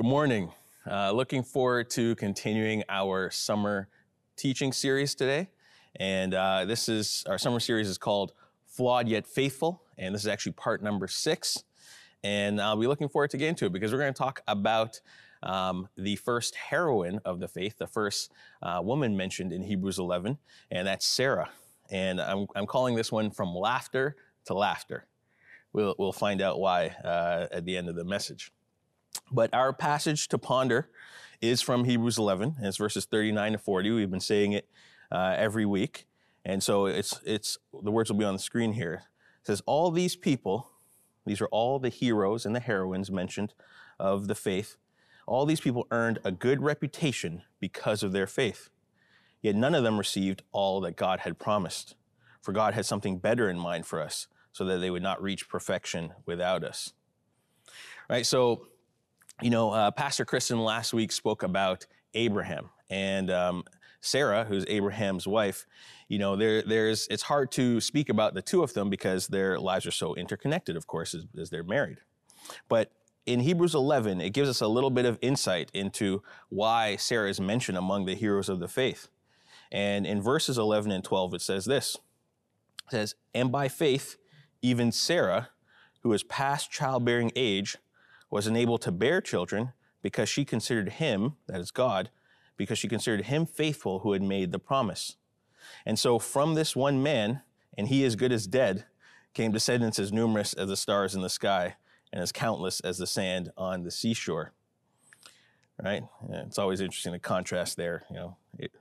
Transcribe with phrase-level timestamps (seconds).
[0.00, 0.50] Good morning.
[0.90, 3.86] Uh, looking forward to continuing our summer
[4.34, 5.50] teaching series today.
[5.96, 8.32] And uh, this is our summer series is called
[8.64, 9.82] Flawed Yet Faithful.
[9.98, 11.64] And this is actually part number six.
[12.24, 15.02] And I'll be looking forward to getting to it because we're going to talk about
[15.42, 18.32] um, the first heroine of the faith, the first
[18.62, 20.38] uh, woman mentioned in Hebrews 11,
[20.70, 21.50] and that's Sarah.
[21.90, 25.04] And I'm, I'm calling this one From Laughter to Laughter.
[25.74, 28.50] We'll, we'll find out why uh, at the end of the message.
[29.30, 30.88] But our passage to ponder
[31.40, 33.90] is from Hebrews 11, and it's verses 39 to 40.
[33.90, 34.68] We've been saying it
[35.10, 36.06] uh, every week.
[36.44, 39.02] And so it's, it's, the words will be on the screen here.
[39.40, 40.70] It says, All these people,
[41.26, 43.54] these are all the heroes and the heroines mentioned
[43.98, 44.76] of the faith.
[45.26, 48.70] All these people earned a good reputation because of their faith.
[49.42, 51.94] Yet none of them received all that God had promised.
[52.42, 55.48] For God had something better in mind for us, so that they would not reach
[55.48, 56.94] perfection without us.
[58.08, 58.26] Right?
[58.26, 58.66] So
[59.42, 63.64] you know, uh, Pastor Kristen last week spoke about Abraham and um,
[64.00, 65.66] Sarah, who's Abraham's wife.
[66.08, 69.58] You know, there, there's it's hard to speak about the two of them because their
[69.58, 71.98] lives are so interconnected, of course, as, as they're married.
[72.68, 72.90] But
[73.26, 77.40] in Hebrews 11, it gives us a little bit of insight into why Sarah is
[77.40, 79.08] mentioned among the heroes of the faith.
[79.70, 81.96] And in verses 11 and 12, it says this.
[82.86, 84.16] It says, And by faith,
[84.62, 85.50] even Sarah,
[86.00, 87.76] who is past childbearing age,
[88.30, 92.10] was unable to bear children because she considered him, that is God,
[92.56, 95.16] because she considered him faithful who had made the promise.
[95.84, 97.42] And so from this one man,
[97.76, 98.86] and he as good as dead,
[99.34, 101.76] came descendants as numerous as the stars in the sky
[102.12, 104.52] and as countless as the sand on the seashore.
[105.82, 106.02] Right?
[106.28, 108.04] it's always interesting to contrast there.
[108.10, 108.36] You know,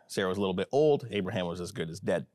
[0.07, 2.25] Sarah was a little bit old, Abraham was as good as dead.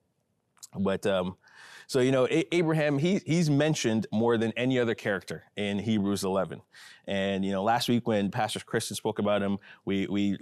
[0.79, 1.37] But um,
[1.87, 6.25] so you know, a- Abraham he he's mentioned more than any other character in Hebrews
[6.25, 6.63] 11.
[7.07, 10.39] And you know, last week when Pastor Kristen spoke about him, we we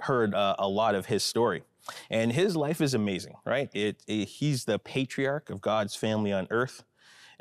[0.00, 1.62] heard uh, a lot of his story.
[2.10, 3.68] And his life is amazing, right?
[3.74, 6.84] It, it he's the patriarch of God's family on earth.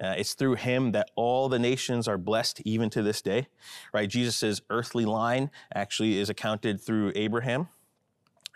[0.01, 3.47] Uh, it's through him that all the nations are blessed even to this day,
[3.93, 4.09] right?
[4.09, 7.69] Jesus' earthly line actually is accounted through Abraham.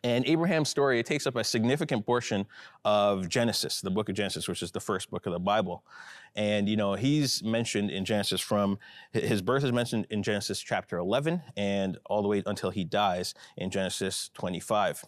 [0.03, 2.45] And Abraham's story, it takes up a significant portion
[2.85, 5.83] of Genesis, the book of Genesis, which is the first book of the Bible.
[6.35, 8.77] And, you know, he's mentioned in Genesis from,
[9.11, 13.33] his birth is mentioned in Genesis chapter 11 and all the way until he dies
[13.57, 15.03] in Genesis 25.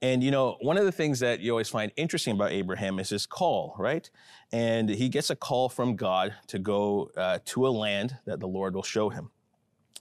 [0.00, 3.08] And, you know, one of the things that you always find interesting about Abraham is
[3.08, 4.08] his call, right?
[4.52, 8.46] And he gets a call from God to go uh, to a land that the
[8.46, 9.30] Lord will show him.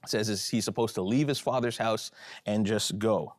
[0.03, 2.11] It says he's supposed to leave his father's house
[2.45, 3.33] and just go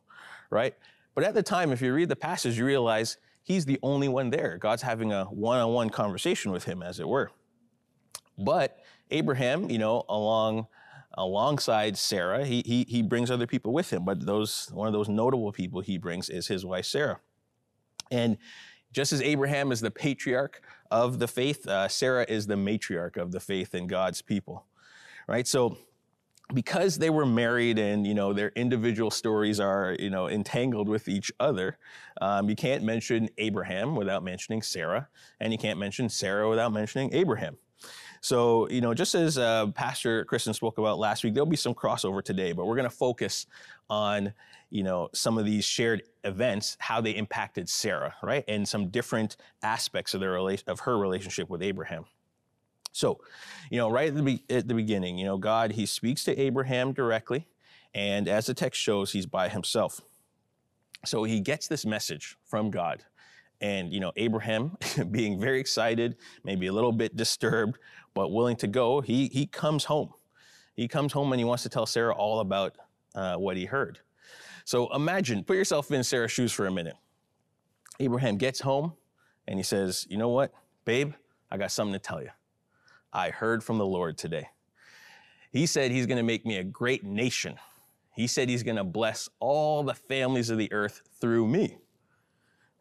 [0.49, 0.75] right?
[1.13, 4.29] But at the time, if you read the passage, you realize he's the only one
[4.29, 4.57] there.
[4.57, 7.31] God's having a one on one conversation with him, as it were.
[8.37, 8.79] But
[9.11, 10.67] Abraham, you know, along
[11.17, 14.03] alongside Sarah, he, he, he brings other people with him.
[14.03, 17.19] But those one of those notable people he brings is his wife Sarah.
[18.11, 18.37] And
[18.91, 20.61] just as Abraham is the patriarch
[20.91, 24.65] of the faith, uh, Sarah is the matriarch of the faith in God's people.
[25.27, 25.47] Right?
[25.47, 25.77] So
[26.53, 31.07] because they were married and you know their individual stories are you know entangled with
[31.07, 31.77] each other
[32.21, 35.07] um, you can't mention abraham without mentioning sarah
[35.39, 37.57] and you can't mention sarah without mentioning abraham.
[38.21, 41.73] So you know just as uh, pastor kristen spoke about last week there'll be some
[41.73, 43.47] crossover today but we're going to focus
[43.89, 44.33] on
[44.69, 49.37] you know some of these shared events how they impacted sarah right and some different
[49.61, 52.05] aspects of their of her relationship with abraham
[52.95, 53.19] so,
[53.69, 56.39] you know, right at the, be- at the beginning, you know, God, he speaks to
[56.39, 57.45] Abraham directly.
[57.93, 59.99] And as the text shows, he's by himself.
[61.03, 63.03] So he gets this message from God.
[63.59, 64.77] And, you know, Abraham
[65.11, 67.77] being very excited, maybe a little bit disturbed,
[68.13, 70.13] but willing to go, he, he comes home.
[70.73, 72.77] He comes home and he wants to tell Sarah all about
[73.13, 73.99] uh, what he heard.
[74.63, 76.95] So imagine, put yourself in Sarah's shoes for a minute.
[77.99, 78.93] Abraham gets home
[79.47, 80.53] and he says, You know what,
[80.85, 81.13] babe,
[81.51, 82.29] I got something to tell you.
[83.15, 84.49] I heard from the Lord today.
[85.51, 87.57] He said he's going to make me a great nation.
[88.13, 91.77] He said he's going to bless all the families of the earth through me.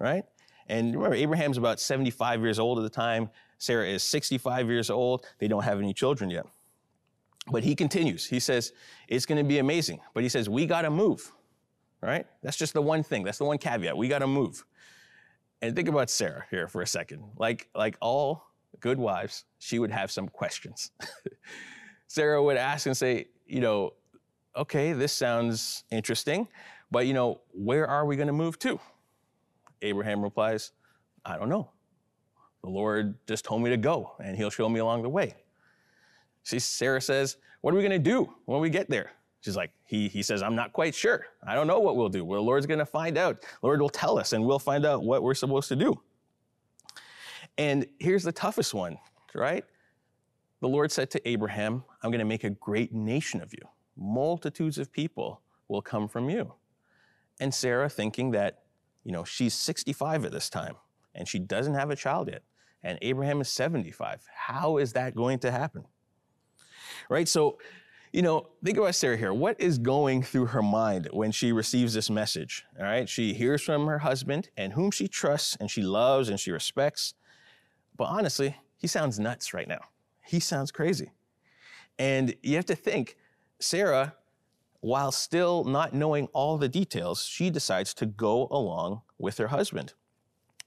[0.01, 0.25] Right?
[0.67, 3.31] And remember, Abraham's about 75 years old at the time.
[3.59, 5.25] Sarah is 65 years old.
[5.39, 6.47] They don't have any children yet.
[7.51, 8.27] But he continues.
[8.27, 8.73] He says,
[9.07, 10.01] it's going to be amazing.
[10.15, 11.31] But he says, we got to move.
[12.01, 12.27] Right?
[12.43, 13.23] That's just the one thing.
[13.23, 13.97] That's the one caveat.
[13.97, 14.65] We got to move.
[15.63, 17.23] And think about Sarah here for a second.
[17.39, 18.45] Like, like all
[18.81, 20.91] good wives, she would have some questions.
[22.07, 23.95] Sarah would ask and say, you know,
[24.57, 26.47] okay, this sounds interesting,
[26.91, 28.79] but you know, where are we going to move to?
[29.83, 30.73] Abraham replies,
[31.25, 31.71] I don't know.
[32.63, 35.35] The Lord just told me to go and he'll show me along the way.
[36.45, 39.11] See, Sarah says, what are we going to do when we get there?
[39.41, 41.27] She's like, he, he says, I'm not quite sure.
[41.47, 42.25] I don't know what we'll do.
[42.25, 43.43] Well, the Lord's going to find out.
[43.43, 46.01] The Lord will tell us, and we'll find out what we're supposed to do.
[47.59, 48.99] And here's the toughest one,
[49.35, 49.65] right?
[50.61, 53.69] The Lord said to Abraham, I'm going to make a great nation of you.
[53.97, 56.55] Multitudes of people will come from you.
[57.41, 58.63] And Sarah, thinking that,
[59.05, 60.77] you know, she's 65 at this time
[61.15, 62.43] and she doesn't have a child yet,
[62.83, 64.27] and Abraham is 75.
[64.35, 65.85] How is that going to happen?
[67.09, 67.29] Right?
[67.29, 67.59] So,
[68.13, 69.33] you know, think about Sarah here.
[69.33, 72.65] What is going through her mind when she receives this message?
[72.79, 73.09] All right.
[73.09, 77.15] She hears from her husband and whom she trusts and she loves and she respects.
[77.97, 79.81] But honestly, he sounds nuts right now.
[80.25, 81.13] He sounds crazy.
[81.99, 83.17] And you have to think,
[83.61, 84.15] Sarah,
[84.81, 89.95] while still not knowing all the details, she decides to go along with her husband.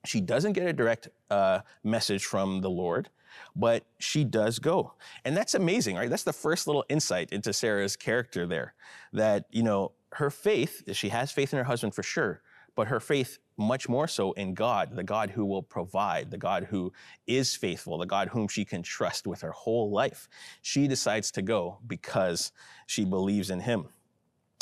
[0.06, 3.10] She doesn't get a direct uh, message from the Lord
[3.56, 4.94] but she does go.
[5.26, 6.10] And that's amazing, right?
[6.10, 8.74] That's the first little insight into Sarah's character there.
[9.14, 12.42] That, you know, her faith, she has faith in her husband for sure,
[12.76, 16.66] but her faith much more so in God, the God who will provide, the God
[16.66, 16.94] who
[17.26, 20.30] is faithful, the God whom she can trust with her whole life.
[20.62, 22.52] She decides to go because
[22.86, 23.86] she believes in him.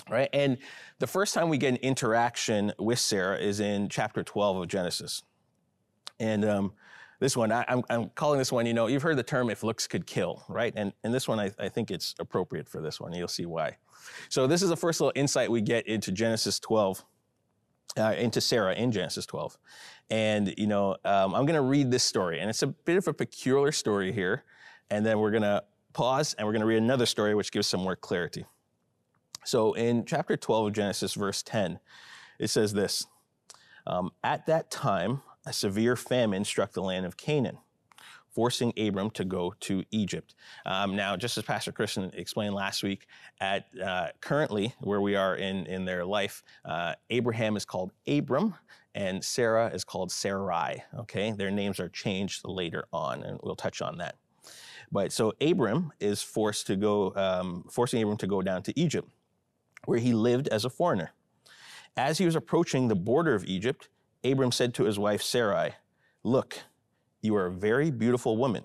[0.10, 0.30] Right?
[0.34, 0.58] And
[1.00, 5.24] the first time we get an interaction with Sarah is in chapter 12 of Genesis.
[6.20, 6.74] And um,
[7.20, 9.88] this one, I, am calling this one, you know, you've heard the term if looks
[9.88, 10.74] could kill, right?
[10.76, 13.14] And, and this one, I, I think it's appropriate for this one.
[13.14, 13.78] You'll see why.
[14.30, 17.04] So this is the first little insight we get into Genesis 12,
[17.98, 19.58] uh, into Sarah in Genesis 12.
[20.10, 22.40] And, you know, um, I'm going to read this story.
[22.40, 24.44] And it's a bit of a peculiar story here.
[24.90, 27.68] And then we're going to pause and we're going to read another story which gives
[27.68, 28.46] some more clarity.
[29.46, 31.80] So in chapter 12 of Genesis, verse 10,
[32.40, 33.06] it says this
[33.88, 37.60] um, At that time, a severe famine struck the land of Canaan,
[38.36, 40.36] forcing Abram to go to Egypt.
[40.66, 43.08] Um, now, just as Pastor Kristen explained last week,
[43.40, 48.54] at uh, currently where we are in, in their life, uh, Abraham is called Abram
[48.94, 50.84] and Sarah is called Sarai.
[51.00, 54.16] Okay, their names are changed later on, and we'll touch on that.
[54.92, 59.10] But so Abram is forced to go, um, forcing Abram to go down to Egypt,
[59.86, 61.12] where he lived as a foreigner.
[61.98, 63.90] As he was approaching the border of Egypt,
[64.24, 65.76] Abram said to his wife Sarai,
[66.24, 66.60] Look,
[67.26, 68.64] you are a very beautiful woman.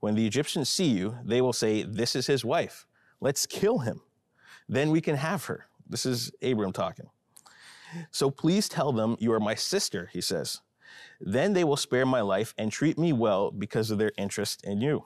[0.00, 2.86] When the Egyptians see you, they will say, This is his wife.
[3.20, 4.00] Let's kill him.
[4.68, 5.66] Then we can have her.
[5.88, 7.10] This is Abram talking.
[8.10, 10.60] So please tell them you are my sister, he says.
[11.20, 14.80] Then they will spare my life and treat me well because of their interest in
[14.80, 15.04] you.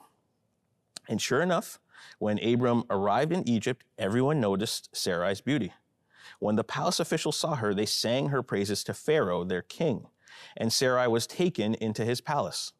[1.07, 1.79] And sure enough,
[2.19, 5.73] when Abram arrived in Egypt, everyone noticed Sarai's beauty.
[6.39, 10.07] When the palace officials saw her, they sang her praises to Pharaoh, their king,
[10.55, 12.73] and Sarai was taken into his palace.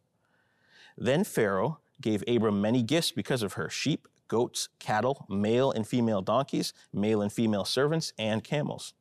[0.98, 6.22] Then Pharaoh gave Abram many gifts because of her sheep, goats, cattle, male and female
[6.22, 8.94] donkeys, male and female servants, and camels.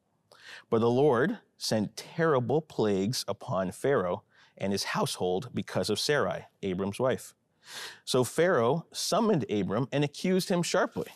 [0.71, 4.23] But the Lord sent terrible plagues upon Pharaoh
[4.59, 7.35] and his household because of Sarai, Abram's wife.
[8.05, 11.09] So Pharaoh summoned Abram and accused him sharply.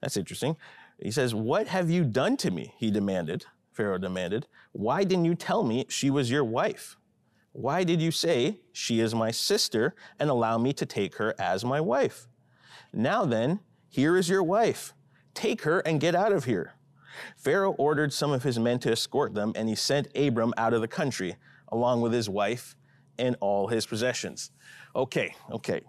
[0.00, 0.56] That's interesting.
[0.98, 2.74] He says, What have you done to me?
[2.76, 3.46] He demanded.
[3.72, 4.46] Pharaoh demanded.
[4.72, 6.96] Why didn't you tell me she was your wife?
[7.52, 11.64] Why did you say, She is my sister, and allow me to take her as
[11.64, 12.26] my wife?
[12.92, 14.94] Now then, here is your wife.
[15.34, 16.74] Take her and get out of here.
[17.36, 20.80] Pharaoh ordered some of his men to escort them, and he sent Abram out of
[20.80, 21.36] the country,
[21.68, 22.74] along with his wife
[23.18, 24.50] and all his possessions.
[24.96, 25.82] Okay, okay.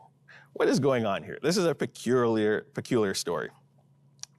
[0.53, 1.39] What is going on here?
[1.41, 3.49] This is a peculiar, peculiar story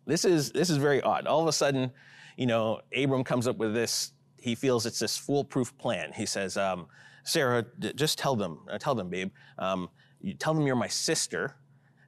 [0.06, 1.26] this is this is very odd.
[1.26, 1.90] All of a sudden,
[2.36, 4.12] you know, Abram comes up with this.
[4.38, 6.12] He feels it's this foolproof plan.
[6.12, 6.86] He says, um,
[7.24, 9.32] "Sarah, just tell them, uh, tell them, babe.
[9.58, 9.88] Um,
[10.38, 11.56] tell them you're my sister,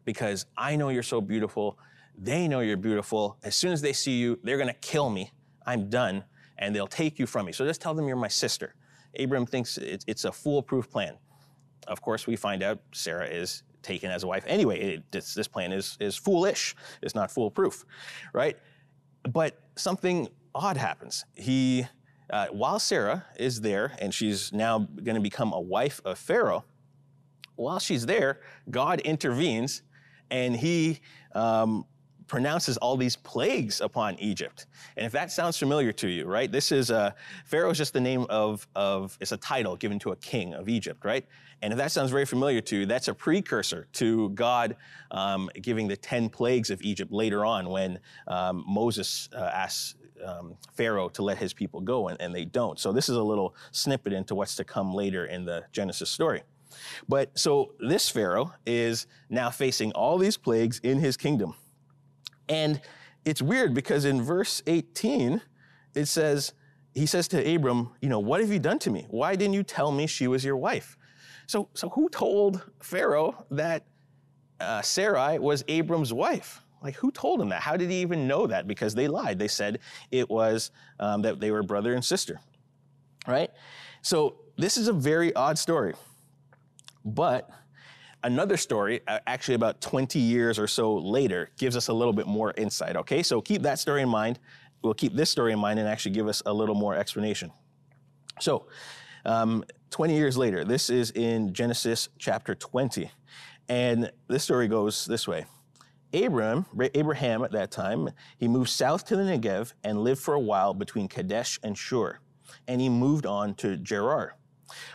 [0.05, 1.79] because I know you're so beautiful.
[2.17, 3.37] They know you're beautiful.
[3.43, 5.33] As soon as they see you, they're gonna kill me.
[5.67, 6.25] I'm done,
[6.59, 7.53] and they'll take you from me.
[7.53, 8.75] So just tell them you're my sister."
[9.19, 11.17] Abram thinks it's, it's a foolproof plan.
[11.89, 14.81] Of course, we find out Sarah is taken as a wife anyway.
[14.81, 16.77] It, this, this plan is, is foolish.
[17.01, 17.85] It's not foolproof,
[18.33, 18.59] right?
[19.23, 21.25] But something odd happens.
[21.35, 21.87] He,
[22.30, 26.64] uh, while Sarah is there and she's now going to become a wife of Pharaoh,
[27.56, 28.40] while she's there,
[28.71, 29.83] God intervenes
[30.30, 31.00] and he
[31.35, 31.85] um,
[32.26, 34.66] pronounces all these plagues upon Egypt.
[34.97, 36.50] And if that sounds familiar to you, right?
[36.50, 37.12] This is uh,
[37.45, 40.68] Pharaoh is just the name of of it's a title given to a king of
[40.68, 41.26] Egypt, right?
[41.62, 44.76] And if that sounds very familiar to you, that's a precursor to God
[45.11, 49.95] um, giving the ten plagues of Egypt later on when um, Moses uh, asks
[50.25, 52.79] um, Pharaoh to let his people go, and, and they don't.
[52.79, 56.43] So this is a little snippet into what's to come later in the Genesis story.
[57.09, 61.55] But so this Pharaoh is now facing all these plagues in his kingdom.
[62.49, 62.81] And
[63.25, 65.41] it's weird because in verse 18,
[65.95, 66.53] it says,
[66.95, 69.07] he says to Abram, you know, what have you done to me?
[69.11, 70.97] Why didn't you tell me she was your wife?
[71.47, 73.85] So, so who told Pharaoh that
[74.61, 76.63] uh, Sarai was Abram's wife?
[76.83, 77.62] Like, who told him that?
[77.62, 78.68] How did he even know that?
[78.68, 79.38] Because they lied.
[79.38, 79.80] They said
[80.11, 82.40] it was um, that they were brother and sister,
[83.26, 83.50] right?
[84.02, 85.95] So, this is a very odd story.
[87.04, 87.50] But
[88.23, 92.52] another story, actually about 20 years or so later, gives us a little bit more
[92.56, 93.23] insight, okay?
[93.23, 94.38] So, keep that story in mind.
[94.83, 97.50] We'll keep this story in mind and actually give us a little more explanation.
[98.40, 98.66] So,
[99.25, 103.11] um, 20 years later, this is in Genesis chapter 20.
[103.68, 105.47] And this story goes this way.
[106.13, 108.09] Abraham, Abraham at that time,
[108.39, 112.19] he moved south to the Negev and lived for a while between Kadesh and Shur.
[112.69, 114.37] And he moved on to Gerar.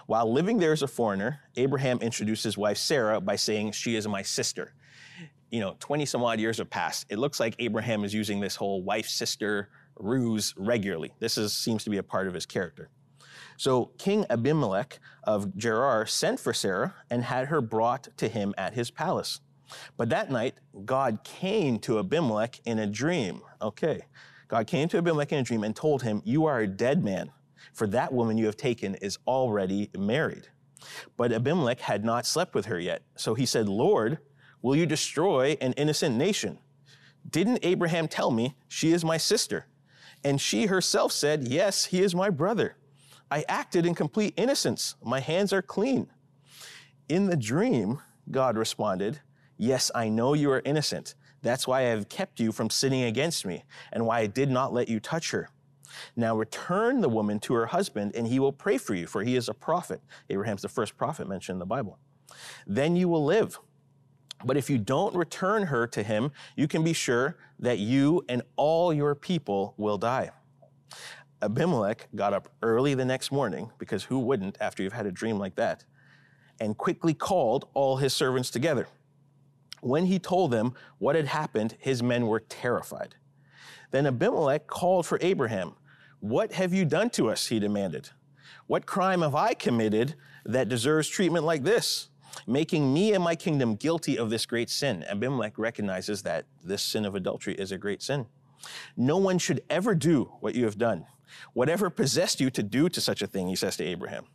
[0.06, 4.08] While living there as a foreigner, Abraham introduced his wife Sarah by saying, She is
[4.08, 4.74] my sister.
[5.50, 7.06] You know, 20 some odd years have passed.
[7.10, 11.14] It looks like Abraham is using this whole wife sister ruse regularly.
[11.20, 12.90] This is, seems to be a part of his character.
[13.58, 18.74] So King Abimelech of Gerar sent for Sarah and had her brought to him at
[18.74, 19.42] his palace.
[19.98, 23.42] But that night, God came to Abimelech in a dream.
[23.62, 24.02] Okay.
[24.48, 27.32] God came to Abimelech in a dream and told him, You are a dead man,
[27.74, 30.48] for that woman you have taken is already married.
[31.16, 33.04] But Abimelech had not slept with her yet.
[33.16, 34.18] So he said, Lord,
[34.62, 36.60] will you destroy an innocent nation?
[37.30, 39.68] Didn't Abraham tell me she is my sister?
[40.24, 42.76] And she herself said, Yes, he is my brother.
[43.30, 44.96] I acted in complete innocence.
[45.04, 46.08] My hands are clean.
[47.08, 48.00] In the dream,
[48.30, 49.22] God responded,
[49.62, 51.14] Yes, I know you are innocent.
[51.44, 53.64] That's why I have kept you from sinning against me,
[53.94, 55.52] and why I did not let you touch her.
[56.16, 59.36] Now return the woman to her husband, and he will pray for you, for he
[59.36, 60.02] is a prophet.
[60.32, 62.00] Abraham's the first prophet mentioned in the Bible.
[62.66, 63.60] Then you will live.
[64.44, 68.42] But if you don't return her to him, you can be sure that you and
[68.56, 70.32] all your people will die.
[71.44, 75.38] Abimelech got up early the next morning, because who wouldn't after you've had a dream
[75.38, 75.86] like that,
[76.60, 78.88] and quickly called all his servants together.
[79.82, 83.16] When he told them what had happened, his men were terrified.
[83.92, 85.74] Then Abimelech called for Abraham.
[86.20, 87.48] What have you done to us?
[87.48, 88.10] He demanded.
[88.68, 92.10] What crime have I committed that deserves treatment like this,
[92.48, 95.04] making me and my kingdom guilty of this great sin?
[95.10, 98.28] Abimelech recognizes that this sin of adultery is a great sin.
[98.96, 101.06] No one should ever do what you have done.
[101.54, 104.26] Whatever possessed you to do to such a thing, he says to Abraham.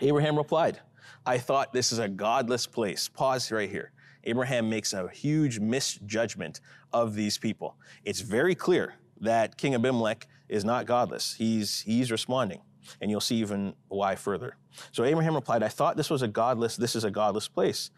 [0.00, 0.80] Abraham replied,
[1.26, 3.08] I thought this is a godless place.
[3.08, 3.92] Pause right here.
[4.24, 6.60] Abraham makes a huge misjudgment
[6.92, 7.76] of these people.
[8.04, 11.34] It's very clear that King Abimelech is not godless.
[11.34, 12.60] He's, he's responding.
[13.00, 14.56] And you'll see even why further.
[14.90, 17.90] So Abraham replied, I thought this was a godless, this is a godless place.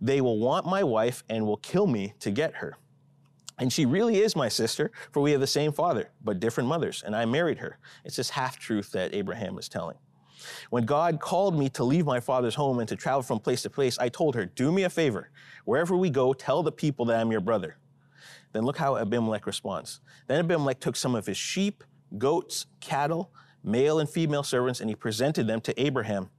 [0.00, 2.76] They will want my wife and will kill me to get her.
[3.58, 7.02] And she really is my sister, for we have the same father, but different mothers,
[7.04, 7.78] and I married her.
[8.04, 9.96] It's this half truth that Abraham is telling.
[10.70, 13.70] When God called me to leave my father's home and to travel from place to
[13.70, 15.30] place, I told her, Do me a favor.
[15.64, 17.76] Wherever we go, tell the people that I'm your brother.
[18.52, 20.00] Then look how Abimelech responds.
[20.26, 21.84] Then Abimelech took some of his sheep,
[22.16, 23.30] goats, cattle,
[23.62, 26.30] male and female servants, and he presented them to Abraham.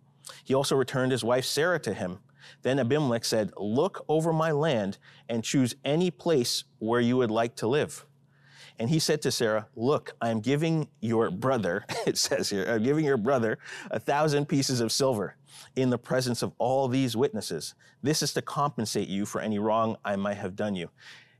[0.44, 2.20] He also returned his wife Sarah to him.
[2.62, 7.56] Then Abimelech said, Look over my land and choose any place where you would like
[7.58, 8.06] to live.
[8.80, 12.82] And he said to Sarah, Look, I am giving your brother, it says here, I'm
[12.82, 13.60] giving your brother
[13.92, 15.36] a thousand pieces of silver
[15.76, 17.76] in the presence of all these witnesses.
[18.02, 20.90] This is to compensate you for any wrong I might have done you.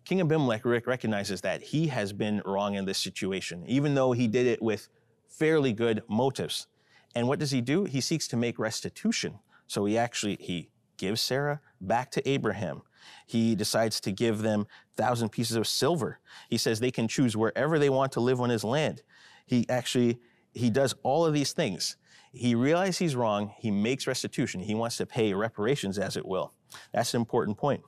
[0.04, 4.48] King Abimelech recognizes that he has been wrong in this situation, even though he did
[4.48, 4.90] it with
[5.28, 6.68] fairly good motives.
[7.16, 7.86] And what does he do?
[7.86, 9.40] He seeks to make restitution.
[9.68, 12.82] So he actually, he gives Sarah back to Abraham.
[13.26, 16.20] He decides to give them thousand pieces of silver.
[16.50, 19.02] He says they can choose wherever they want to live on his land.
[19.46, 20.20] He actually
[20.54, 21.98] he does all of these things.
[22.32, 23.54] He realizes he's wrong.
[23.58, 24.62] He makes restitution.
[24.62, 26.54] He wants to pay reparations, as it will.
[26.92, 27.82] That's an important point.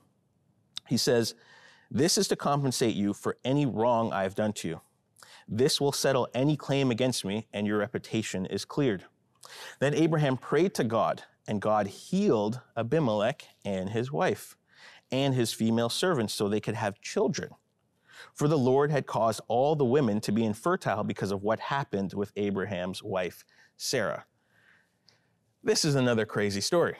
[0.88, 1.34] He says,
[1.90, 4.80] This is to compensate you for any wrong I have done to you.
[5.46, 9.04] This will settle any claim against me, and your reputation is cleared.
[9.80, 14.56] Then Abraham prayed to God and God healed Abimelech and his wife
[15.12, 17.50] and his female servants so they could have children.
[18.34, 22.14] For the Lord had caused all the women to be infertile because of what happened
[22.14, 23.44] with Abraham's wife,
[23.76, 24.24] Sarah.
[25.62, 26.96] This is another crazy story.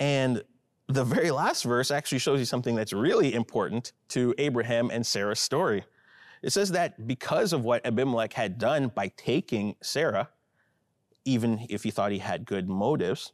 [0.00, 0.42] And
[0.88, 5.40] the very last verse actually shows you something that's really important to Abraham and Sarah's
[5.40, 5.84] story.
[6.42, 10.28] It says that because of what Abimelech had done by taking Sarah,
[11.24, 13.32] even if he thought he had good motives,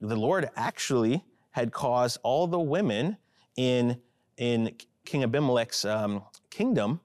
[0.00, 1.24] the Lord actually
[1.58, 3.16] had caused all the women
[3.56, 4.00] in,
[4.36, 7.00] in King Abimelech's um, kingdom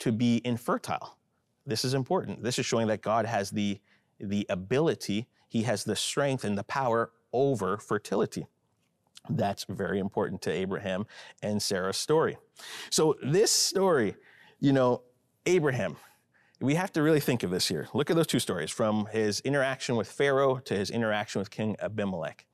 [0.00, 1.18] to be infertile.
[1.64, 2.42] This is important.
[2.42, 3.80] This is showing that God has the,
[4.18, 8.44] the ability, he has the strength and the power over fertility.
[9.30, 11.06] That's very important to Abraham
[11.40, 12.38] and Sarah's story.
[12.90, 14.16] So, this story,
[14.58, 15.02] you know,
[15.46, 15.96] Abraham,
[16.60, 17.86] we have to really think of this here.
[17.94, 21.76] Look at those two stories from his interaction with Pharaoh to his interaction with King
[21.80, 22.46] Abimelech.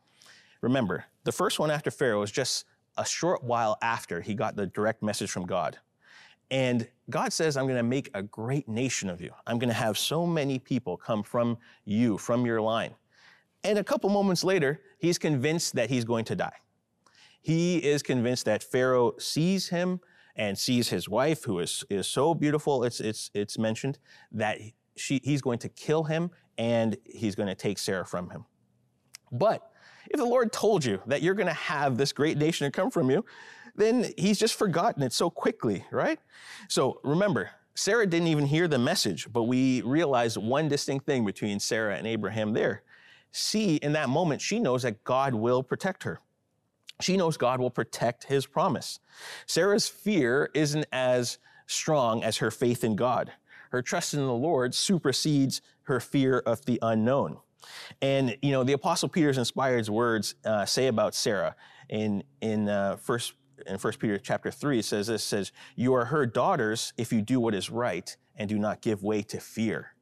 [0.60, 2.64] Remember, the first one after Pharaoh was just
[2.96, 5.78] a short while after he got the direct message from God.
[6.50, 9.30] And God says, I'm going to make a great nation of you.
[9.46, 12.94] I'm going to have so many people come from you, from your line.
[13.64, 16.56] And a couple moments later, he's convinced that he's going to die.
[17.40, 20.00] He is convinced that Pharaoh sees him
[20.36, 23.98] and sees his wife, who is, is so beautiful, it's, it's, it's mentioned,
[24.32, 24.58] that
[24.96, 28.44] she, he's going to kill him and he's going to take Sarah from him.
[29.30, 29.70] But
[30.10, 32.90] if the Lord told you that you're going to have this great nation to come
[32.90, 33.24] from you,
[33.74, 36.18] then he's just forgotten it so quickly, right?
[36.68, 41.60] So remember, Sarah didn't even hear the message, but we realize one distinct thing between
[41.60, 42.82] Sarah and Abraham there.
[43.30, 46.20] See, in that moment, she knows that God will protect her.
[47.00, 48.98] She knows God will protect his promise.
[49.46, 53.30] Sarah's fear isn't as strong as her faith in God.
[53.70, 57.38] Her trust in the Lord supersedes her fear of the unknown.
[58.02, 61.56] And you know, the Apostle Peter's inspired words uh, say about Sarah
[61.88, 63.34] in in uh, first
[63.66, 64.78] in First Peter chapter three.
[64.78, 68.48] It says this: says you are her daughters if you do what is right and
[68.48, 69.94] do not give way to fear.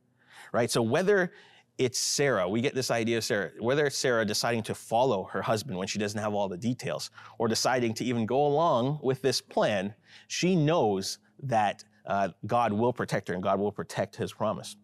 [0.52, 0.70] Right.
[0.70, 1.32] So whether
[1.78, 5.42] it's Sarah, we get this idea of Sarah, whether it's Sarah deciding to follow her
[5.42, 9.20] husband when she doesn't have all the details, or deciding to even go along with
[9.20, 9.94] this plan,
[10.28, 14.76] she knows that uh, God will protect her and God will protect His promise.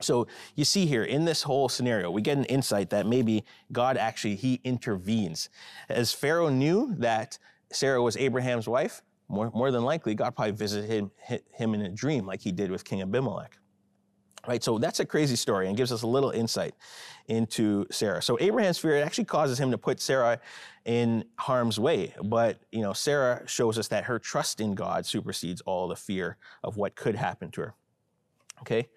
[0.00, 3.96] So you see here in this whole scenario, we get an insight that maybe God
[3.96, 5.48] actually, he intervenes.
[5.88, 7.38] As Pharaoh knew that
[7.72, 11.10] Sarah was Abraham's wife, more, more than likely, God probably visited him,
[11.52, 13.58] him in a dream like he did with King Abimelech.
[14.46, 16.76] Right, so that's a crazy story and gives us a little insight
[17.26, 18.22] into Sarah.
[18.22, 20.38] So Abraham's fear actually causes him to put Sarah
[20.84, 25.62] in harm's way, but you know Sarah shows us that her trust in God supersedes
[25.62, 27.74] all the fear of what could happen to her.
[28.60, 28.88] Okay,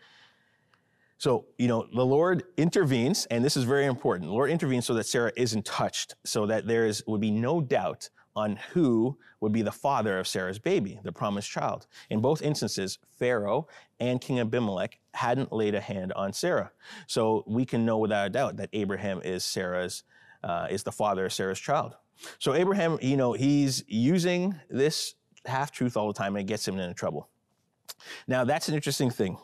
[1.20, 4.30] so, you know, the Lord intervenes, and this is very important.
[4.30, 7.60] The Lord intervenes so that Sarah isn't touched, so that there is, would be no
[7.60, 11.88] doubt on who would be the father of Sarah's baby, the promised child.
[12.10, 13.68] In both instances, Pharaoh
[14.00, 16.72] and King Abimelech hadn't laid a hand on Sarah.
[17.06, 20.04] So we can know without a doubt that Abraham is Sarah's,
[20.46, 21.98] uh, is the father of Sarah's child.
[22.38, 26.66] So Abraham, you know, he's using this half truth all the time and it gets
[26.66, 27.28] him into trouble.
[28.26, 29.38] Now, that's an interesting thing.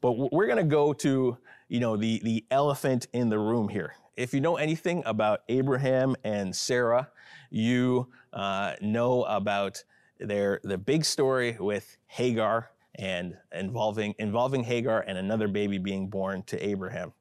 [0.00, 1.36] But we're going to go to,
[1.68, 3.94] you know, the, the elephant in the room here.
[4.16, 7.08] If you know anything about Abraham and Sarah,
[7.50, 9.82] you uh, know about
[10.18, 16.42] their the big story with Hagar and involving involving Hagar and another baby being born
[16.44, 17.12] to Abraham.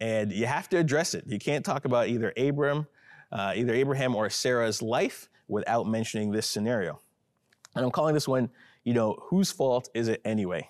[0.00, 1.24] And you have to address it.
[1.26, 2.86] You can't talk about either Abram,
[3.30, 7.00] uh, either Abraham or Sarah's life without mentioning this scenario.
[7.74, 8.50] And I'm calling this one,
[8.84, 10.68] you know, whose fault is it anyway?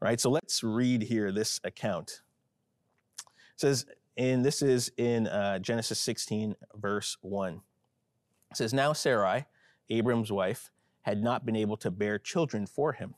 [0.00, 0.20] Right?
[0.20, 2.22] So let's read here this account.
[3.18, 7.60] It says, and this is in uh, Genesis 16, verse 1.
[8.50, 9.46] It says, Now Sarai,
[9.90, 10.70] Abram's wife,
[11.02, 13.14] had not been able to bear children for him,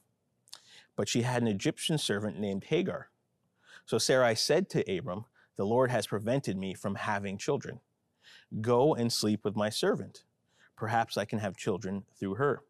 [0.97, 3.09] but she had an Egyptian servant named Hagar.
[3.87, 5.25] So Sarai said to Abram,
[5.57, 7.81] The Lord has prevented me from having children.
[8.61, 10.25] Go and sleep with my servant.
[10.77, 12.63] Perhaps I can have children through her.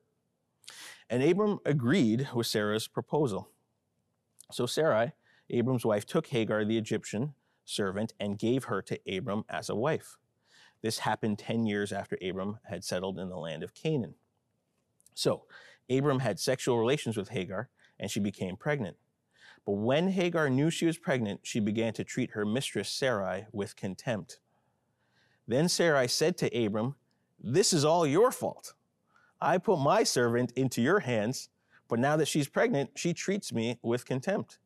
[1.10, 3.50] And Abram agreed with Sarah's proposal.
[4.50, 5.12] So Sarai,
[5.50, 7.34] Abram's wife, took Hagar, the Egyptian
[7.64, 10.16] servant, and gave her to Abram as a wife.
[10.82, 14.14] This happened 10 years after Abram had settled in the land of Canaan.
[15.14, 15.44] So,
[15.90, 18.96] Abram had sexual relations with Hagar, and she became pregnant.
[19.66, 23.76] But when Hagar knew she was pregnant, she began to treat her mistress Sarai with
[23.76, 24.38] contempt.
[25.46, 26.94] Then Sarai said to Abram,
[27.38, 28.74] This is all your fault.
[29.40, 31.48] I put my servant into your hands
[31.88, 34.58] but now that she's pregnant, she treats me with contempt.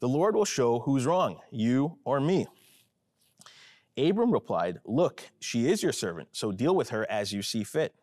[0.00, 2.46] The Lord will show who's wrong, you or me.
[3.96, 7.94] Abram replied, Look, she is your servant, so deal with her as you see fit.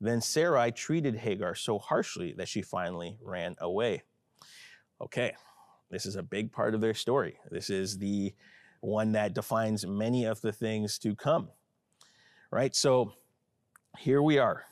[0.00, 4.02] Then Sarai treated Hagar so harshly that she finally ran away.
[5.00, 5.34] Okay,
[5.90, 7.38] this is a big part of their story.
[7.50, 8.32] This is the
[8.80, 11.48] one that defines many of the things to come.
[12.50, 12.74] Right?
[12.74, 13.12] So
[13.98, 14.64] here we are.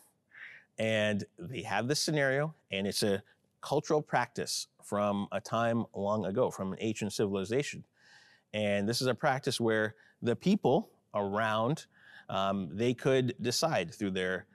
[0.79, 3.23] And they have this scenario, and it's a
[3.61, 7.85] cultural practice from a time long ago, from an ancient civilization.
[8.55, 11.87] And this is a practice where the people around,
[12.29, 14.47] um, they could decide through their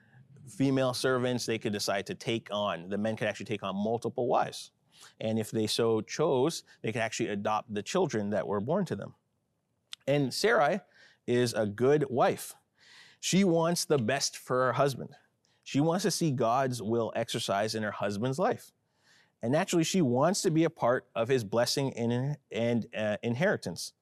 [0.48, 4.28] female servants, they could decide to take on, the men could actually take on multiple
[4.28, 4.72] wives.
[5.20, 8.96] And if they so chose, they could actually adopt the children that were born to
[8.96, 9.14] them.
[10.08, 10.82] And Sarai
[11.28, 12.56] is a good wife.
[13.20, 15.12] She wants the best for her husband.
[15.64, 18.72] She wants to see God's will exercised in her husband's life.
[19.42, 23.94] And naturally, she wants to be a part of his blessing and, and uh, inheritance,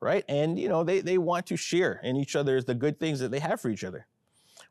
[0.00, 0.24] right?
[0.28, 3.30] And, you know, they, they want to share in each other's the good things that
[3.30, 4.06] they have for each other.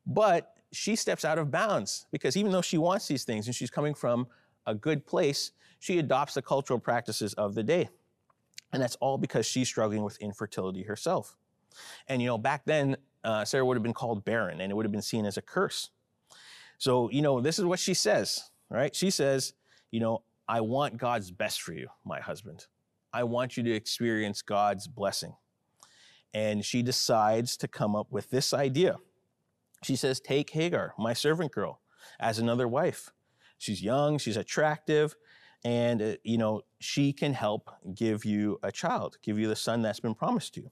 [0.05, 3.69] But she steps out of bounds because even though she wants these things and she's
[3.69, 4.27] coming from
[4.65, 7.89] a good place, she adopts the cultural practices of the day.
[8.73, 11.37] And that's all because she's struggling with infertility herself.
[12.07, 14.85] And, you know, back then, uh, Sarah would have been called barren and it would
[14.85, 15.91] have been seen as a curse.
[16.77, 18.95] So, you know, this is what she says, right?
[18.95, 19.53] She says,
[19.91, 22.65] you know, I want God's best for you, my husband.
[23.13, 25.35] I want you to experience God's blessing.
[26.33, 28.97] And she decides to come up with this idea.
[29.83, 31.79] She says, Take Hagar, my servant girl,
[32.19, 33.11] as another wife.
[33.57, 35.15] She's young, she's attractive,
[35.63, 39.81] and, uh, you know, she can help give you a child, give you the son
[39.81, 40.71] that's been promised to you.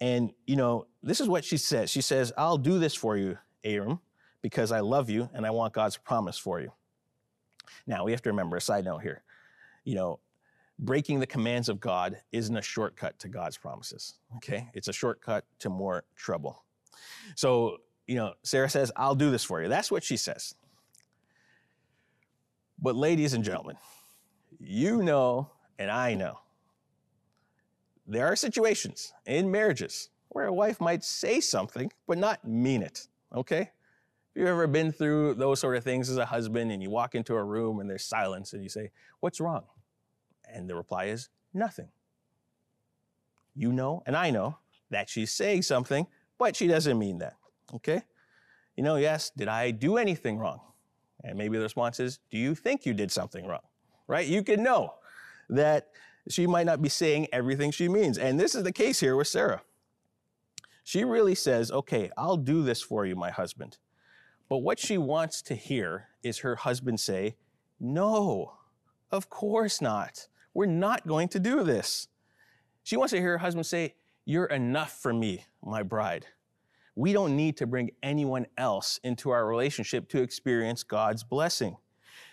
[0.00, 1.90] And, you know, this is what she says.
[1.90, 4.00] She says, I'll do this for you, Abram,
[4.42, 6.72] because I love you and I want God's promise for you.
[7.86, 9.22] Now, we have to remember a side note here.
[9.84, 10.20] You know,
[10.78, 14.68] breaking the commands of God isn't a shortcut to God's promises, okay?
[14.74, 16.62] It's a shortcut to more trouble.
[17.34, 19.68] So, you know, Sarah says, I'll do this for you.
[19.68, 20.54] That's what she says.
[22.80, 23.76] But, ladies and gentlemen,
[24.60, 26.38] you know, and I know,
[28.06, 33.08] there are situations in marriages where a wife might say something, but not mean it,
[33.34, 33.70] okay?
[34.34, 37.14] Have you ever been through those sort of things as a husband and you walk
[37.14, 39.64] into a room and there's silence and you say, What's wrong?
[40.52, 41.88] And the reply is, Nothing.
[43.54, 44.58] You know, and I know
[44.90, 46.06] that she's saying something,
[46.38, 47.36] but she doesn't mean that,
[47.74, 48.02] okay?
[48.76, 50.60] You know, yes, did I do anything wrong?
[51.24, 53.66] And maybe the response is, Do you think you did something wrong?
[54.06, 54.26] Right?
[54.26, 54.94] You can know
[55.48, 55.88] that
[56.28, 58.18] she might not be saying everything she means.
[58.18, 59.62] And this is the case here with Sarah.
[60.84, 63.78] She really says, Okay, I'll do this for you, my husband.
[64.48, 67.36] But what she wants to hear is her husband say,
[67.78, 68.54] No,
[69.10, 70.28] of course not.
[70.54, 72.08] We're not going to do this.
[72.82, 76.26] She wants to hear her husband say, You're enough for me, my bride
[76.98, 81.76] we don't need to bring anyone else into our relationship to experience God's blessing.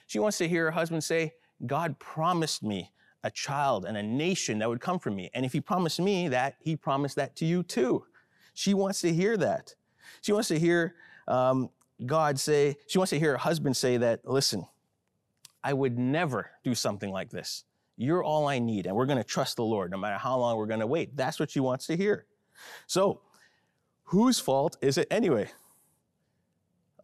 [0.07, 1.35] She wants to hear her husband say,
[1.67, 2.91] God promised me
[3.23, 5.29] a child and a nation that would come from me.
[5.35, 8.05] And if he promised me that, he promised that to you too.
[8.55, 9.75] She wants to hear that.
[10.21, 10.95] She wants to hear
[11.27, 11.69] um,
[12.03, 14.65] God say, she wants to hear her husband say that, listen,
[15.63, 17.63] I would never do something like this.
[17.97, 20.57] You're all I need, and we're going to trust the Lord no matter how long
[20.57, 21.15] we're going to wait.
[21.15, 22.25] That's what she wants to hear.
[22.87, 23.21] So
[24.05, 25.49] Whose fault is it anyway?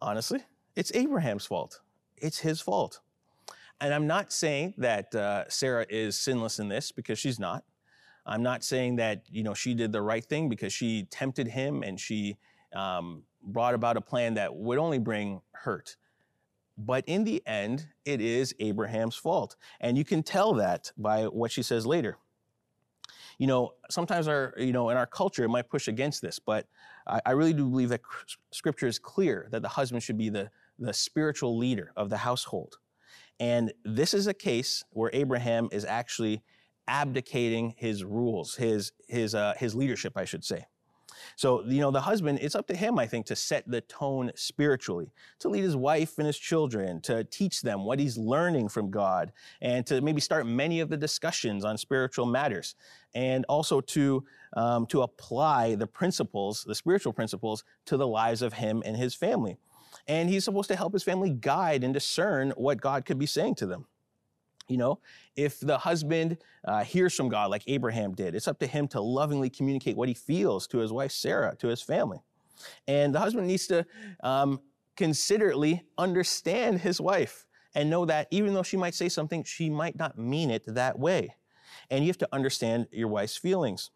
[0.00, 0.40] Honestly,
[0.76, 1.80] it's Abraham's fault.
[2.16, 3.00] It's his fault.
[3.80, 7.64] And I'm not saying that uh, Sarah is sinless in this because she's not.
[8.24, 11.82] I'm not saying that you know she did the right thing because she tempted him
[11.82, 12.36] and she
[12.72, 15.96] um, brought about a plan that would only bring hurt.
[16.78, 19.56] But in the end, it is Abraham's fault.
[19.80, 22.16] And you can tell that by what she says later
[23.38, 26.66] you know, sometimes our, you know, in our culture, it might push against this, but
[27.06, 28.02] I, I really do believe that
[28.52, 32.76] scripture is clear that the husband should be the, the spiritual leader of the household.
[33.40, 36.42] And this is a case where Abraham is actually
[36.86, 40.66] abdicating his rules, his, his, uh, his leadership, I should say.
[41.36, 44.30] So, you know, the husband, it's up to him, I think, to set the tone
[44.34, 48.90] spiritually, to lead his wife and his children, to teach them what he's learning from
[48.90, 52.74] God, and to maybe start many of the discussions on spiritual matters,
[53.14, 58.54] and also to, um, to apply the principles, the spiritual principles, to the lives of
[58.54, 59.56] him and his family.
[60.08, 63.56] And he's supposed to help his family guide and discern what God could be saying
[63.56, 63.86] to them.
[64.72, 65.00] You know,
[65.36, 69.00] if the husband uh, hears from God like Abraham did, it's up to him to
[69.00, 72.22] lovingly communicate what he feels to his wife Sarah, to his family.
[72.88, 73.84] And the husband needs to
[74.22, 74.60] um,
[74.96, 79.96] considerately understand his wife and know that even though she might say something, she might
[79.96, 81.34] not mean it that way.
[81.90, 83.90] And you have to understand your wife's feelings.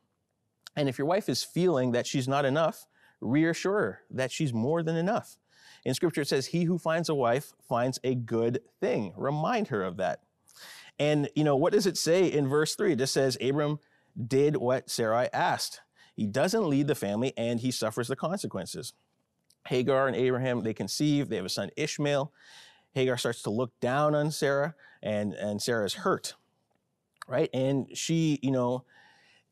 [0.76, 2.86] And if your wife is feeling that she's not enough,
[3.20, 5.38] reassure her that she's more than enough.
[5.84, 9.12] In scripture, it says, He who finds a wife finds a good thing.
[9.16, 10.20] Remind her of that.
[10.98, 12.92] And, you know, what does it say in verse 3?
[12.92, 13.78] It just says, Abram
[14.26, 15.80] did what Sarai asked.
[16.14, 18.94] He doesn't lead the family and he suffers the consequences.
[19.68, 22.32] Hagar and Abraham, they conceive, they have a son Ishmael.
[22.94, 26.34] Hagar starts to look down on Sarah, and, and Sarah is hurt,
[27.28, 27.50] right?
[27.52, 28.84] And she, you know,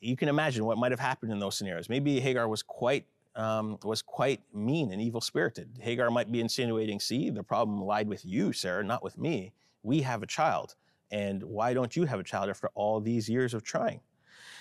[0.01, 1.91] you can imagine what might have happened in those scenarios.
[1.91, 3.05] Maybe Hagar was quite
[3.37, 5.69] um, was quite mean and evil spirited.
[5.81, 9.53] Hagar might be insinuating, see, the problem lied with you, Sarah, not with me.
[9.83, 10.77] We have a child.
[11.15, 14.01] And why don't you have a child after all these years of trying?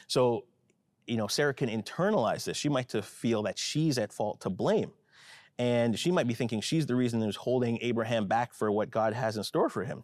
[0.05, 0.45] So,
[1.07, 2.57] you know, Sarah can internalize this.
[2.57, 4.91] She might feel that she's at fault to blame.
[5.57, 9.13] And she might be thinking she's the reason who's holding Abraham back for what God
[9.13, 10.03] has in store for him.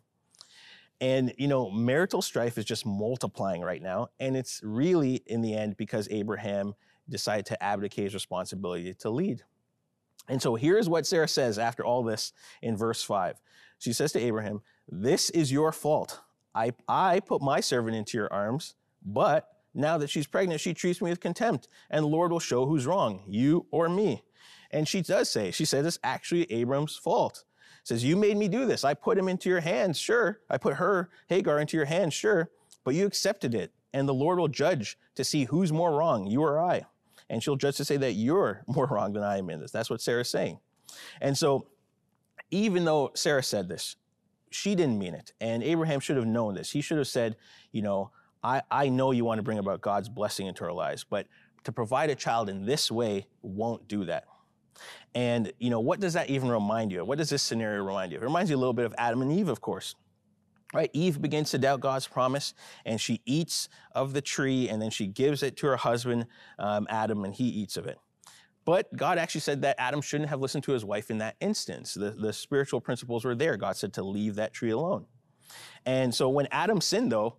[0.99, 4.07] And, you know, marital strife is just multiplying right now.
[4.19, 6.73] And it's really, in the end, because Abraham
[7.07, 9.43] decided to abdicate his responsibility to lead.
[10.27, 12.33] And so here's what Sarah says after all this
[12.63, 13.39] in verse 5.
[13.77, 16.21] She says to Abraham, This is your fault.
[16.55, 21.01] I, I put my servant into your arms, but now that she's pregnant, she treats
[21.01, 24.23] me with contempt, and the Lord will show who's wrong, you or me.
[24.71, 27.43] And she does say, she says it's actually Abram's fault
[27.89, 28.85] says, You made me do this.
[28.85, 30.39] I put him into your hands, sure.
[30.49, 32.49] I put her, Hagar, into your hands, sure.
[32.85, 33.73] But you accepted it.
[33.93, 36.85] And the Lord will judge to see who's more wrong, you or I.
[37.29, 39.71] And she'll judge to say that you're more wrong than I am in this.
[39.71, 40.59] That's what Sarah's saying.
[41.19, 41.67] And so,
[42.51, 43.95] even though Sarah said this,
[44.51, 45.33] she didn't mean it.
[45.39, 46.71] And Abraham should have known this.
[46.71, 47.35] He should have said,
[47.71, 48.11] You know,
[48.43, 51.27] I, I know you want to bring about God's blessing into our lives, but
[51.63, 54.25] to provide a child in this way won't do that.
[55.13, 57.07] And, you know, what does that even remind you of?
[57.07, 58.23] What does this scenario remind you of?
[58.23, 59.95] It reminds you a little bit of Adam and Eve, of course.
[60.73, 60.91] Right?
[60.93, 62.53] Eve begins to doubt God's promise
[62.85, 66.27] and she eats of the tree and then she gives it to her husband,
[66.59, 67.97] um, Adam, and he eats of it.
[68.69, 71.95] But God actually said that Adam shouldn't have listened to his wife in that instance.
[71.95, 73.57] The, the spiritual principles were there.
[73.57, 75.07] God said to leave that tree alone.
[75.87, 77.37] And so when Adam sinned, though,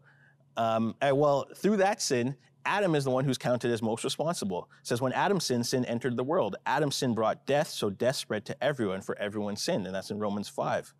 [0.56, 2.34] um, well, through that sin,
[2.66, 4.68] Adam is the one who's counted as most responsible.
[4.80, 6.56] It says, when Adam sinned, sin entered the world.
[6.66, 9.86] Adam's sin brought death, so death spread to everyone, for everyone sinned.
[9.86, 10.92] And that's in Romans 5.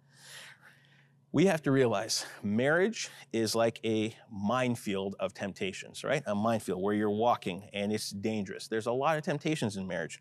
[1.33, 6.25] We have to realize marriage is like a minefield of temptations, right?
[6.27, 8.67] A minefield where you're walking and it's dangerous.
[8.67, 10.21] There's a lot of temptations in marriage.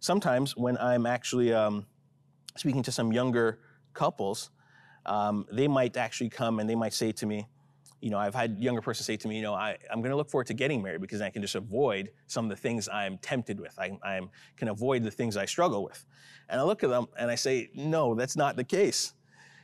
[0.00, 1.86] Sometimes when I'm actually um,
[2.56, 3.60] speaking to some younger
[3.94, 4.50] couples,
[5.06, 7.46] um, they might actually come and they might say to me,
[8.00, 10.16] you know, I've had younger person say to me, you know, I, am going to
[10.16, 13.18] look forward to getting married because I can just avoid some of the things I'm
[13.18, 13.78] tempted with.
[13.78, 16.04] I I'm, can avoid the things I struggle with.
[16.48, 19.14] And I look at them and I say, no, that's not the case.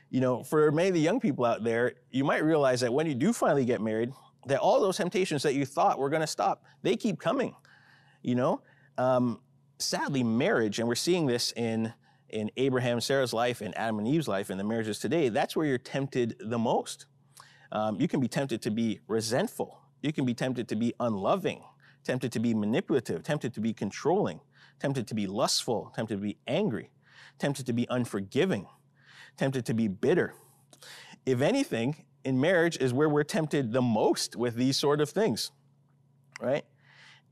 [0.09, 3.07] You know, for many of the young people out there, you might realize that when
[3.07, 4.11] you do finally get married,
[4.47, 7.55] that all those temptations that you thought were going to stop, they keep coming.
[8.21, 8.61] You know,
[8.97, 9.41] um,
[9.79, 11.93] sadly, marriage, and we're seeing this in
[12.29, 15.29] in Abraham, Sarah's life, and Adam and Eve's life, and the marriages today.
[15.29, 17.05] That's where you're tempted the most
[17.75, 19.81] um, you can be tempted to be resentful.
[20.01, 21.61] You can be tempted to be unloving,
[22.05, 24.39] tempted to be manipulative, tempted to be controlling,
[24.79, 26.91] tempted to be lustful, tempted to be angry,
[27.37, 28.67] tempted to be unforgiving,
[29.37, 30.33] tempted to be bitter.
[31.25, 35.51] If anything, in marriage is where we're tempted the most with these sort of things,
[36.41, 36.65] right?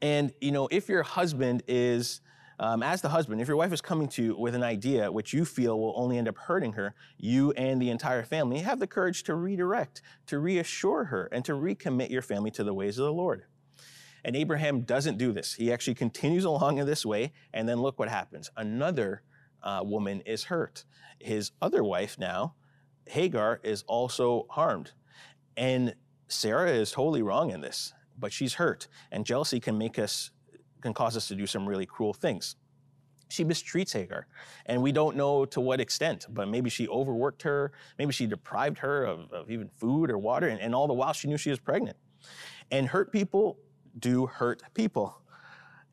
[0.02, 2.22] And, you know, if your husband is
[2.60, 5.34] um, as the husband, if your wife is coming to you with an idea which
[5.34, 8.88] you feel will only end up hurting her, you and the entire family have the
[8.88, 13.06] courage to redirect, to reassure her, and to recommit your family to the ways of
[13.06, 13.46] the Lord.
[14.24, 15.56] And Abraham doesn't do this.
[15.56, 18.50] He actually continues along in this way, and then look what happens.
[18.56, 19.24] Another
[19.64, 20.86] uh, woman is hurt.
[21.20, 22.56] His other wife now,
[23.08, 24.92] Hagar, is also harmed.
[25.56, 25.96] And
[26.28, 28.88] Sarah is totally wrong in this, but she's hurt.
[29.12, 30.32] And jealousy can make us
[30.82, 32.58] can cause us to do some really cruel things.
[33.30, 34.28] She mistreats Hagar,
[34.68, 38.78] and we don't know to what extent, but maybe she overworked her, maybe she deprived
[38.80, 41.50] her of, of even food or water, and, and all the while she knew she
[41.50, 41.98] was pregnant.
[42.70, 43.58] And hurt people
[43.98, 45.20] do hurt people.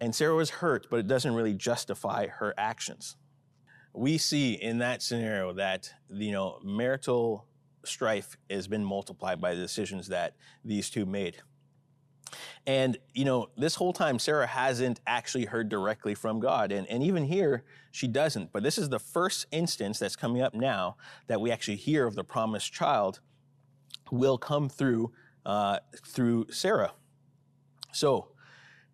[0.01, 3.17] And Sarah was hurt, but it doesn't really justify her actions.
[3.93, 7.47] We see in that scenario that you know marital
[7.85, 11.39] strife has been multiplied by the decisions that these two made.
[12.67, 16.73] And, you know, this whole time, Sarah hasn't actually heard directly from God.
[16.73, 18.53] And, and even here, she doesn't.
[18.53, 22.15] But this is the first instance that's coming up now that we actually hear of
[22.15, 23.21] the promised child
[24.11, 25.13] will come through,
[25.47, 26.93] uh, through Sarah.
[27.93, 28.29] So,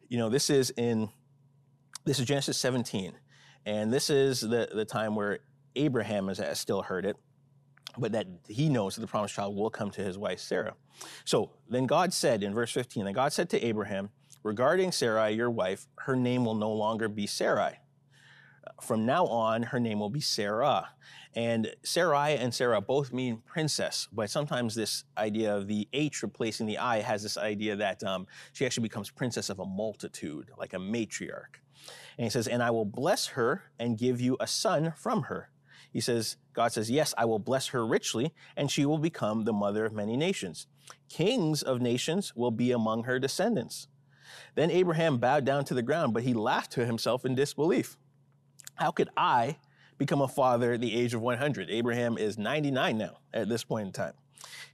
[0.08, 1.10] you know, this is in,
[2.04, 3.12] this is Genesis 17.
[3.66, 5.40] And this is the, the time where
[5.74, 7.16] Abraham has, still heard it
[7.98, 10.74] but that he knows that the promised child will come to his wife Sarah.
[11.24, 14.10] So then God said in verse 15, then God said to Abraham,
[14.42, 17.78] regarding Sarai, your wife, her name will no longer be Sarai.
[18.82, 20.88] From now on, her name will be Sarah.
[21.34, 26.66] And Sarai and Sarah both mean princess, but sometimes this idea of the H replacing
[26.66, 30.72] the I has this idea that um, she actually becomes princess of a multitude, like
[30.72, 31.60] a matriarch.
[32.18, 35.50] And he says, And I will bless her and give you a son from her.
[35.92, 39.52] He says, God says, Yes, I will bless her richly, and she will become the
[39.52, 40.66] mother of many nations.
[41.08, 43.88] Kings of nations will be among her descendants.
[44.54, 47.96] Then Abraham bowed down to the ground, but he laughed to himself in disbelief.
[48.74, 49.58] How could I
[49.98, 51.70] become a father at the age of 100?
[51.70, 54.14] Abraham is 99 now at this point in time.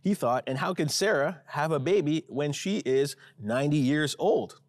[0.01, 4.61] He thought, and how can Sarah have a baby when she is 90 years old?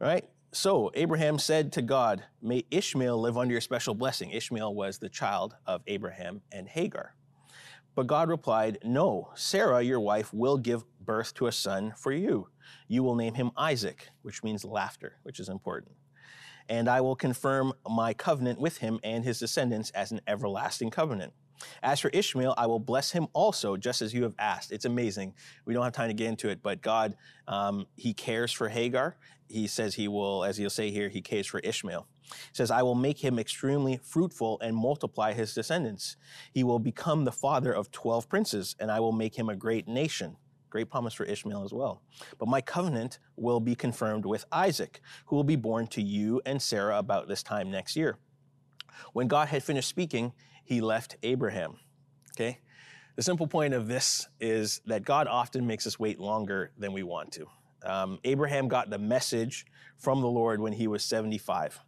[0.00, 0.24] Right?
[0.52, 4.30] So Abraham said to God, May Ishmael live under your special blessing.
[4.30, 7.14] Ishmael was the child of Abraham and Hagar.
[7.94, 12.48] But God replied, No, Sarah, your wife, will give birth to a son for you.
[12.88, 15.92] You will name him Isaac, which means laughter, which is important.
[16.68, 21.32] And I will confirm my covenant with him and his descendants as an everlasting covenant.
[21.82, 24.72] As for Ishmael, I will bless him also, just as you have asked.
[24.72, 25.34] It's amazing.
[25.64, 27.16] We don't have time to get into it, but God,
[27.48, 29.16] um, He cares for Hagar.
[29.48, 32.06] He says He will, as He'll say here, He cares for Ishmael.
[32.28, 36.16] He says, I will make him extremely fruitful and multiply his descendants.
[36.52, 39.86] He will become the father of 12 princes, and I will make him a great
[39.86, 40.36] nation.
[40.70, 42.02] Great promise for Ishmael as well.
[42.38, 46.60] But my covenant will be confirmed with Isaac, who will be born to you and
[46.60, 48.18] Sarah about this time next year.
[49.12, 50.32] When God had finished speaking,
[50.66, 51.78] he left Abraham.
[52.34, 52.58] Okay?
[53.14, 57.02] The simple point of this is that God often makes us wait longer than we
[57.02, 57.46] want to.
[57.84, 59.64] Um, Abraham got the message
[59.96, 61.80] from the Lord when he was 75,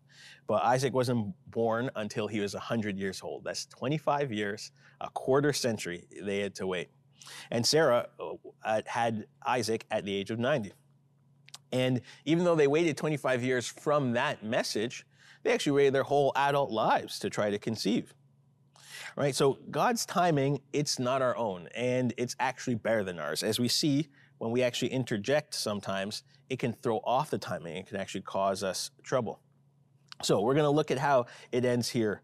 [0.47, 3.45] but Isaac wasn't born until he was 100 years old.
[3.45, 6.89] That's 25 years, a quarter century they had to wait.
[7.51, 8.07] And Sarah
[8.65, 10.73] uh, had Isaac at the age of 90.
[11.73, 15.05] And even though they waited 25 years from that message,
[15.43, 18.15] they actually waited their whole adult lives to try to conceive
[19.17, 19.35] right?
[19.35, 23.43] So God's timing, it's not our own, and it's actually better than ours.
[23.43, 24.09] As we see,
[24.39, 27.77] when we actually interject sometimes, it can throw off the timing.
[27.77, 29.41] It can actually cause us trouble.
[30.23, 32.23] So we're going to look at how it ends here.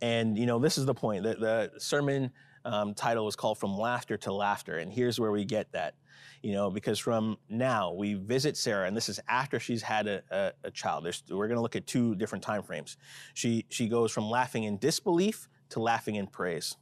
[0.00, 1.24] And, you know, this is the point.
[1.24, 2.30] The, the sermon
[2.64, 4.78] um, title is called From Laughter to Laughter.
[4.78, 5.94] And here's where we get that,
[6.42, 10.22] you know, because from now we visit Sarah, and this is after she's had a,
[10.30, 11.04] a, a child.
[11.04, 12.96] There's, we're going to look at two different time frames.
[13.34, 16.76] She, she goes from laughing in disbelief to laughing in praise.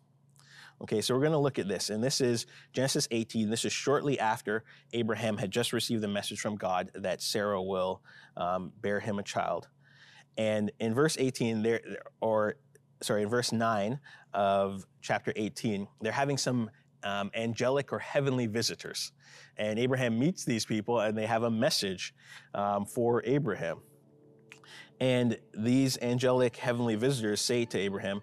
[0.82, 3.48] Okay, so we're going to look at this, and this is Genesis 18.
[3.48, 8.02] This is shortly after Abraham had just received the message from God that Sarah will
[8.36, 9.68] um, bear him a child.
[10.36, 11.80] And in verse 18, there,
[12.20, 12.56] or
[13.00, 13.98] sorry, in verse 9
[14.34, 16.70] of chapter 18, they're having some
[17.02, 19.12] um, angelic or heavenly visitors.
[19.56, 22.14] And Abraham meets these people, and they have a message
[22.54, 23.78] um, for Abraham.
[25.00, 28.22] And these angelic heavenly visitors say to Abraham,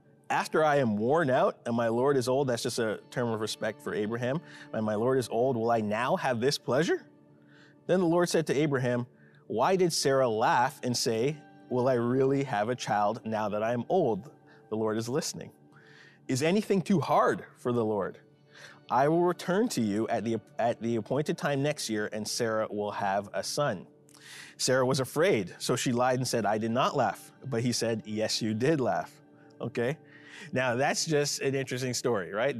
[0.31, 3.41] after I am worn out and my Lord is old, that's just a term of
[3.41, 4.39] respect for Abraham,
[4.73, 7.05] and my Lord is old, will I now have this pleasure?
[7.85, 9.05] Then the Lord said to Abraham,
[9.47, 11.37] Why did Sarah laugh and say,
[11.69, 14.31] Will I really have a child now that I am old?
[14.69, 15.51] The Lord is listening.
[16.27, 18.17] Is anything too hard for the Lord?
[18.89, 22.67] I will return to you at the, at the appointed time next year, and Sarah
[22.69, 23.87] will have a son.
[24.57, 27.31] Sarah was afraid, so she lied and said, I did not laugh.
[27.45, 29.11] But he said, Yes, you did laugh.
[29.59, 29.97] Okay?
[30.51, 32.55] Now, that's just an interesting story, right?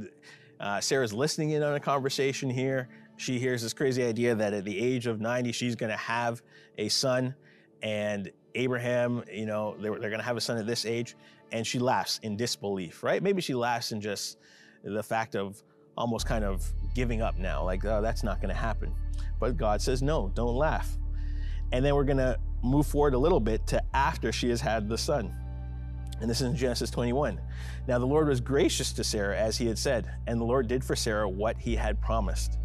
[0.60, 2.88] Uh, Sarah's listening in on a conversation here.
[3.16, 6.42] She hears this crazy idea that at the age of 90, she's going to have
[6.78, 7.34] a son.
[7.82, 11.16] And Abraham, you know, they're, they're going to have a son at this age.
[11.50, 13.22] And she laughs in disbelief, right?
[13.22, 14.38] Maybe she laughs in just
[14.84, 15.62] the fact of
[15.96, 16.64] almost kind of
[16.94, 18.94] giving up now, like, oh, that's not going to happen.
[19.38, 20.96] But God says, no, don't laugh.
[21.72, 24.88] And then we're going to move forward a little bit to after she has had
[24.88, 25.34] the son.
[26.22, 27.40] And this is in Genesis 21.
[27.88, 30.84] Now the Lord was gracious to Sarah as he had said, and the Lord did
[30.84, 32.60] for Sarah what he had promised.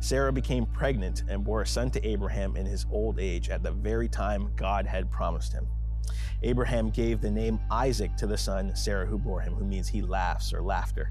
[0.00, 3.70] Sarah became pregnant and bore a son to Abraham in his old age at the
[3.70, 5.66] very time God had promised him.
[6.42, 10.02] Abraham gave the name Isaac to the son Sarah who bore him, who means he
[10.02, 11.10] laughs or laughter.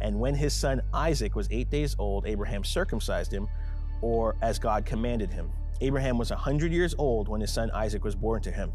[0.00, 3.48] And when his son Isaac was eight days old, Abraham circumcised him,
[4.00, 5.50] or as God commanded him.
[5.82, 8.72] Abraham was a hundred years old when his son Isaac was born to him.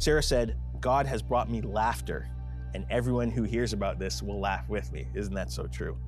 [0.00, 2.26] Sarah said, God has brought me laughter,
[2.72, 5.06] and everyone who hears about this will laugh with me.
[5.14, 5.98] Isn't that so true?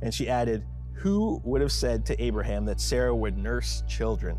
[0.00, 0.64] And she added,
[0.94, 4.38] Who would have said to Abraham that Sarah would nurse children?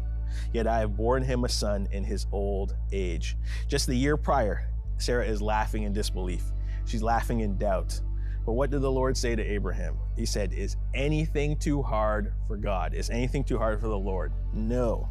[0.53, 3.37] Yet I have borne him a son in his old age.
[3.67, 4.67] Just the year prior,
[4.97, 6.43] Sarah is laughing in disbelief.
[6.85, 8.01] She's laughing in doubt.
[8.43, 9.99] But what did the Lord say to Abraham?
[10.15, 12.95] He said, Is anything too hard for God?
[12.95, 14.33] Is anything too hard for the Lord?
[14.51, 15.07] No.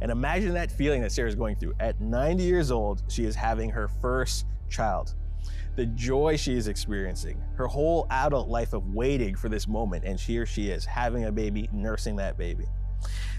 [0.00, 1.74] And imagine that feeling that Sarah's going through.
[1.80, 5.14] At 90 years old, she is having her first child.
[5.76, 10.18] The joy she is experiencing, her whole adult life of waiting for this moment, and
[10.18, 12.64] here she is having a baby, nursing that baby.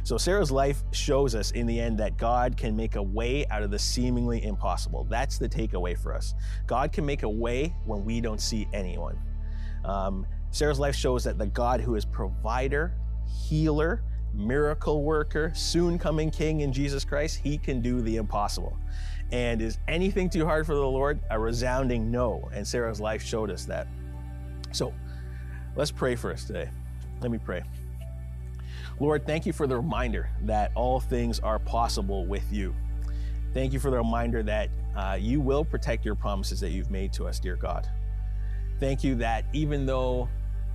[0.03, 3.63] So Sarah's life shows us in the end that God can make a way out
[3.63, 5.05] of the seemingly impossible.
[5.09, 6.33] That's the takeaway for us.
[6.65, 9.19] God can make a way when we don't see anyone.
[9.83, 12.93] Um, Sarah's life shows that the God who is provider,
[13.47, 18.77] healer, miracle worker, soon coming king in Jesus Christ, he can do the impossible.
[19.31, 21.19] And is anything too hard for the Lord?
[21.29, 22.49] A resounding no.
[22.53, 23.87] And Sarah's life showed us that.
[24.71, 24.93] So
[25.75, 26.69] let's pray for us today.
[27.21, 27.63] Let me pray.
[28.99, 32.73] Lord, thank you for the reminder that all things are possible with you.
[33.53, 37.13] Thank you for the reminder that uh, you will protect your promises that you've made
[37.13, 37.87] to us, dear God.
[38.79, 40.29] Thank you that even though,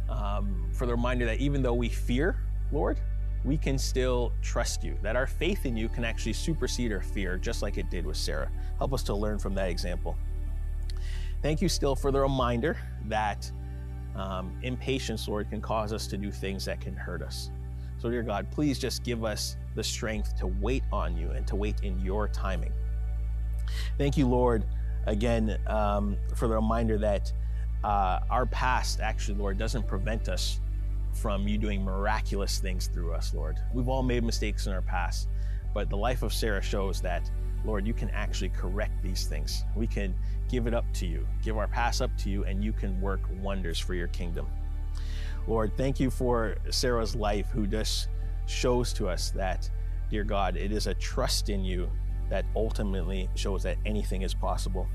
[0.08, 2.36] um, for the reminder that even though we fear,
[2.70, 3.00] Lord,
[3.44, 7.36] we can still trust you, that our faith in you can actually supersede our fear,
[7.36, 8.50] just like it did with Sarah.
[8.78, 10.16] Help us to learn from that example.
[11.42, 12.76] Thank you still for the reminder
[13.06, 13.50] that
[14.14, 17.50] um, impatience, Lord, can cause us to do things that can hurt us.
[17.98, 21.56] So, dear God, please just give us the strength to wait on you and to
[21.56, 22.72] wait in your timing.
[23.98, 24.64] Thank you, Lord,
[25.06, 27.32] again um, for the reminder that
[27.82, 30.60] uh, our past, actually, Lord, doesn't prevent us
[31.14, 33.58] from you doing miraculous things through us, Lord.
[33.72, 35.28] We've all made mistakes in our past,
[35.74, 37.30] but the life of Sarah shows that,
[37.64, 39.64] Lord, you can actually correct these things.
[39.76, 40.14] We can
[40.48, 43.20] give it up to you, give our past up to you, and you can work
[43.40, 44.46] wonders for your kingdom.
[45.46, 48.08] Lord, thank you for Sarah's life, who just
[48.46, 49.70] shows to us that,
[50.10, 51.90] dear God, it is a trust in you
[52.30, 54.88] that ultimately shows that anything is possible.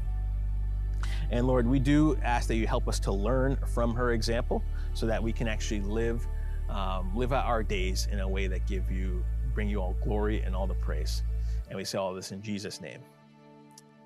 [1.31, 5.05] And Lord, we do ask that you help us to learn from her example so
[5.05, 6.25] that we can actually live,
[6.69, 9.23] um, live out our days in a way that give you,
[9.53, 11.23] bring you all glory and all the praise.
[11.69, 13.01] And we say all this in Jesus' name.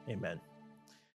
[0.09, 0.39] Amen.